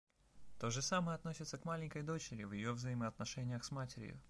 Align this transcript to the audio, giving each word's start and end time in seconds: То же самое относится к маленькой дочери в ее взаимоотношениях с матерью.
То 0.57 0.71
же 0.71 0.81
самое 0.81 1.13
относится 1.15 1.59
к 1.59 1.65
маленькой 1.65 2.01
дочери 2.01 2.43
в 2.43 2.53
ее 2.53 2.71
взаимоотношениях 2.73 3.63
с 3.63 3.69
матерью. 3.69 4.19